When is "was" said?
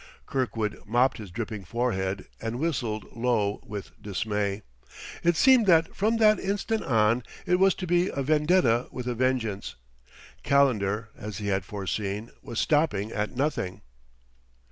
7.59-7.75, 12.41-12.59